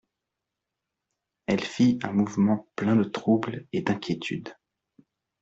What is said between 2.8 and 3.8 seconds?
de trouble